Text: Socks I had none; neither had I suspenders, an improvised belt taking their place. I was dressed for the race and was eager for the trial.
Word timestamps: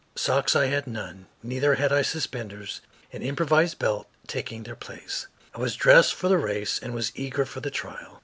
Socks 0.15 0.55
I 0.55 0.65
had 0.65 0.87
none; 0.87 1.27
neither 1.43 1.75
had 1.75 1.93
I 1.93 2.01
suspenders, 2.01 2.81
an 3.13 3.21
improvised 3.21 3.77
belt 3.77 4.07
taking 4.25 4.63
their 4.63 4.75
place. 4.75 5.27
I 5.53 5.59
was 5.59 5.75
dressed 5.75 6.15
for 6.15 6.27
the 6.27 6.39
race 6.39 6.79
and 6.79 6.95
was 6.95 7.11
eager 7.13 7.45
for 7.45 7.59
the 7.59 7.69
trial. 7.69 8.19